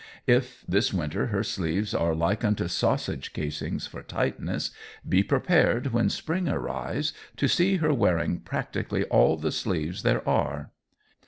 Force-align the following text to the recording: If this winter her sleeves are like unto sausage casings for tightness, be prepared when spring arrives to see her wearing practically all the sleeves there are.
If 0.25 0.63
this 0.67 0.91
winter 0.91 1.27
her 1.27 1.43
sleeves 1.43 1.93
are 1.93 2.15
like 2.15 2.43
unto 2.43 2.67
sausage 2.67 3.33
casings 3.33 3.85
for 3.85 4.01
tightness, 4.01 4.71
be 5.07 5.21
prepared 5.21 5.93
when 5.93 6.09
spring 6.09 6.49
arrives 6.49 7.13
to 7.37 7.47
see 7.47 7.75
her 7.77 7.93
wearing 7.93 8.39
practically 8.39 9.03
all 9.03 9.37
the 9.37 9.51
sleeves 9.51 10.01
there 10.01 10.27
are. 10.27 10.71